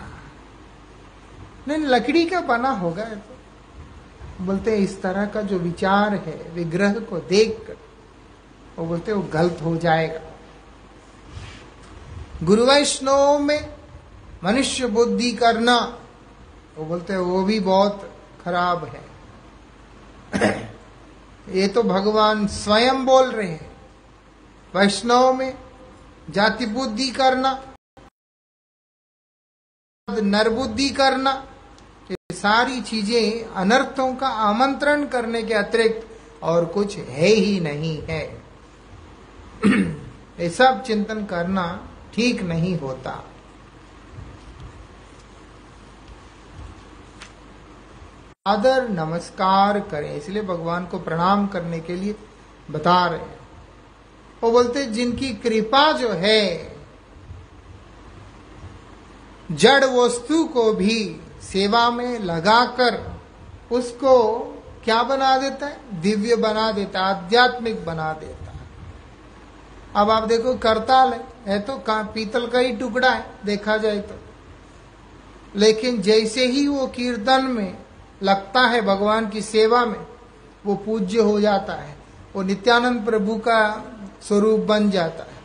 [1.67, 3.35] नहीं, लकड़ी का बना होगा तो।
[4.45, 7.75] बोलते इस तरह का जो विचार है, विग्रह को देख कर
[8.77, 10.21] वो बोलते वो गलत हो जाएगा।
[12.43, 13.73] गुरु वैष्णव में
[14.43, 15.99] मनुष्य बुद्धि करना,
[16.77, 18.13] वो बोलते वो भी बहुत
[18.45, 19.01] खराब है।
[21.49, 23.68] ये तो भगवान स्वयं बोल रहे हैं।
[24.75, 25.57] वैष्णव में
[26.29, 27.51] जाति बुद्धि करना,
[30.07, 31.31] नरबुद्धि करना,
[32.11, 36.07] ये सारी चीज़ें अनर्थों का आमंत्रण करने के अतिरिक्त
[36.43, 38.21] और कुछ है ही नहीं है।
[40.39, 41.65] ये सब चिंतन करना
[42.13, 43.23] ठीक नहीं होता।
[48.47, 52.15] आदर नमस्कार करें, इसलिए भगवान को प्रणाम करने के लिए
[52.71, 53.38] बता रहे हैं।
[54.43, 56.77] वो बोलते जिनकी कृपा जो है
[59.51, 62.99] जड़ वस्तु को भी सेवा में लगाकर
[63.71, 64.13] उसको
[64.83, 66.01] क्या बना देता है?
[66.01, 68.59] दिव्य बना देता है आध्यात्मिक बना देता है.
[69.95, 74.15] अब आप देखो करताल है, है तो पीतल का ही टुकड़ा है देखा जाए तो।
[75.55, 77.77] लेकिन जैसे ही वो कीर्तन में
[78.23, 80.07] लगता है भगवान की सेवा में
[80.65, 81.95] वो पूज्य हो जाता है।
[82.35, 83.59] वो नित्यानंद प्रभु का
[84.27, 85.39] स्वरूप बन जाता है।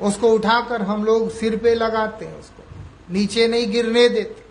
[0.00, 2.62] उसको उठाकर हम लोग सिर पे लगाते हैं उसको।
[3.12, 4.44] नीचे नहीं गिरने देते।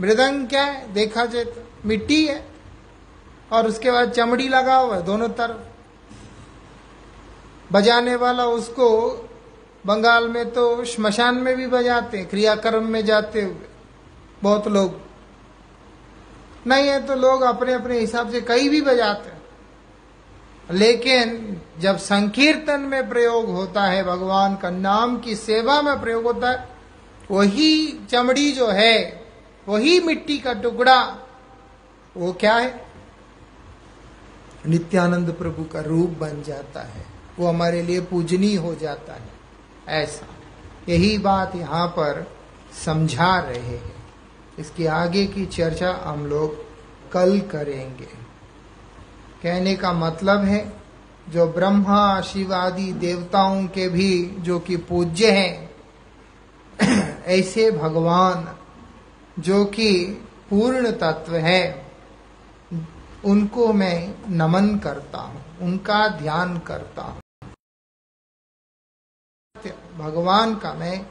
[0.00, 0.92] मृदंग क्या है?
[0.92, 2.46] देखा जाए तो मिट्टी है।
[3.52, 5.72] और उसके बाद चमड़ी लगा हुआ है दोनों तरफ़।
[7.72, 8.88] बजाने वाला उसको
[9.86, 13.68] बंगाल में तो श्मशान में भी बजाते हैं, क्रियाक्रम में जाते हुए।
[14.42, 15.00] बहुत लोग।
[16.66, 19.41] नहीं है तो लोग अपने अपने हिसाब से कहीं भी बजाते हैं।
[20.72, 26.50] लेकिन जब संकीर्तन में प्रयोग होता है, भगवान का नाम की सेवा में प्रयोग होता
[26.50, 26.68] है,
[27.30, 29.24] वही चमड़ी जो है,
[29.68, 31.18] वही मिट्टी का टुकड़ा,
[32.16, 32.86] वो क्या है?
[34.66, 37.06] नित्यानंद प्रभु का रूप बन जाता है।
[37.38, 39.28] वो हमारे लिए पूजनीय हो जाता है।
[39.88, 40.26] ऐसा।
[40.88, 42.36] यही बात यहाँ पर
[42.84, 43.96] समझा रहे हैं।
[44.58, 46.64] इसकी आगे की चर्चा हम लोग
[47.12, 48.21] कल करेंगे।
[49.42, 50.72] कहने का मतलब है,
[51.28, 55.70] जो ब्रह्मा, शिव आदि देवताओं के भी जो कि पूज्य हैं,
[57.26, 58.56] ऐसे भगवान
[59.38, 60.04] जो कि
[60.50, 61.86] पूर्ण तत्व है,
[63.24, 67.20] उनको मैं नमन करता हूँ, उनका ध्यान करता हूँ।
[69.98, 71.06] भगवान का मैं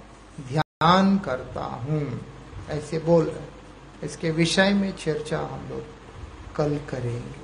[0.47, 2.21] ध्यान करता हूँ,
[2.69, 7.40] ऐसे बोल रहे इसके विषय में चर्चा हम लोग कल करेंगे।